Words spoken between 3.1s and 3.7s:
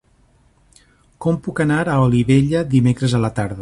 a la tarda?